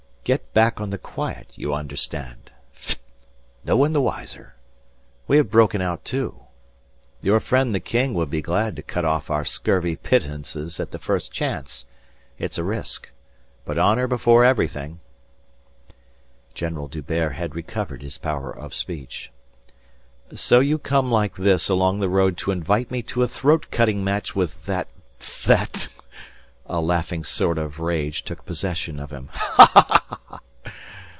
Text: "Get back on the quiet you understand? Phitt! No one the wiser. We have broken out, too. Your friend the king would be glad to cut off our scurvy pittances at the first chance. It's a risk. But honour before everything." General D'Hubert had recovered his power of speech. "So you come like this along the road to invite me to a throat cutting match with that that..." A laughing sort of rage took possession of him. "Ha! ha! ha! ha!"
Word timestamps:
"Get 0.23 0.53
back 0.53 0.79
on 0.79 0.91
the 0.91 0.99
quiet 0.99 1.49
you 1.55 1.73
understand? 1.73 2.51
Phitt! 2.73 2.99
No 3.65 3.75
one 3.75 3.91
the 3.91 3.99
wiser. 4.01 4.53
We 5.27 5.37
have 5.37 5.49
broken 5.49 5.81
out, 5.81 6.05
too. 6.05 6.41
Your 7.23 7.39
friend 7.39 7.73
the 7.73 7.79
king 7.79 8.13
would 8.13 8.29
be 8.29 8.39
glad 8.39 8.75
to 8.75 8.83
cut 8.83 9.03
off 9.03 9.31
our 9.31 9.43
scurvy 9.43 9.95
pittances 9.95 10.79
at 10.79 10.91
the 10.91 10.99
first 10.99 11.31
chance. 11.31 11.87
It's 12.37 12.59
a 12.59 12.63
risk. 12.63 13.09
But 13.65 13.79
honour 13.79 14.05
before 14.05 14.45
everything." 14.45 14.99
General 16.53 16.87
D'Hubert 16.87 17.31
had 17.33 17.55
recovered 17.55 18.03
his 18.03 18.19
power 18.19 18.51
of 18.55 18.75
speech. 18.75 19.31
"So 20.35 20.59
you 20.59 20.77
come 20.77 21.11
like 21.11 21.35
this 21.35 21.67
along 21.67 21.99
the 21.99 22.07
road 22.07 22.37
to 22.37 22.51
invite 22.51 22.91
me 22.91 23.01
to 23.01 23.23
a 23.23 23.27
throat 23.27 23.65
cutting 23.71 24.03
match 24.03 24.35
with 24.35 24.67
that 24.67 24.87
that..." 25.47 25.87
A 26.67 26.79
laughing 26.79 27.25
sort 27.25 27.57
of 27.57 27.79
rage 27.79 28.23
took 28.23 28.45
possession 28.45 28.97
of 28.97 29.11
him. 29.11 29.27
"Ha! 29.33 29.65
ha! 29.65 29.71
ha! 29.75 29.97
ha!" 30.27 30.39